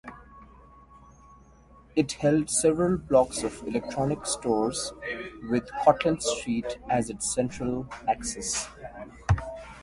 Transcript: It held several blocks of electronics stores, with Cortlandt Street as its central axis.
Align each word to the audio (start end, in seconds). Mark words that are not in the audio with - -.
It 1.95 2.13
held 2.13 2.49
several 2.49 2.97
blocks 2.97 3.43
of 3.43 3.61
electronics 3.67 4.31
stores, 4.31 4.93
with 5.51 5.69
Cortlandt 5.83 6.23
Street 6.23 6.79
as 6.89 7.11
its 7.11 7.31
central 7.35 7.87
axis. 8.09 8.67